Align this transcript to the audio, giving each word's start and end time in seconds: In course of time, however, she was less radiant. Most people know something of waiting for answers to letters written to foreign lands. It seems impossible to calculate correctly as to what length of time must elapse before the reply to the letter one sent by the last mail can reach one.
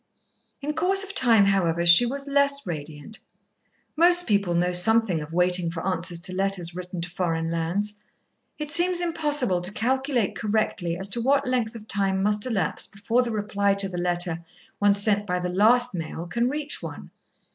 In 0.63 0.73
course 0.73 1.03
of 1.03 1.13
time, 1.13 1.45
however, 1.45 1.85
she 1.85 2.07
was 2.07 2.27
less 2.27 2.65
radiant. 2.65 3.19
Most 3.95 4.25
people 4.25 4.55
know 4.55 4.71
something 4.71 5.21
of 5.21 5.31
waiting 5.31 5.69
for 5.69 5.85
answers 5.85 6.17
to 6.21 6.33
letters 6.33 6.75
written 6.75 7.01
to 7.01 7.09
foreign 7.11 7.51
lands. 7.51 7.99
It 8.57 8.71
seems 8.71 8.99
impossible 8.99 9.61
to 9.61 9.71
calculate 9.71 10.33
correctly 10.35 10.97
as 10.97 11.07
to 11.09 11.21
what 11.21 11.45
length 11.47 11.75
of 11.75 11.87
time 11.87 12.23
must 12.23 12.47
elapse 12.47 12.87
before 12.87 13.21
the 13.21 13.29
reply 13.29 13.75
to 13.75 13.87
the 13.87 13.99
letter 13.99 14.43
one 14.79 14.95
sent 14.95 15.27
by 15.27 15.37
the 15.37 15.49
last 15.49 15.93
mail 15.93 16.25
can 16.25 16.49
reach 16.49 16.81
one. 16.81 17.11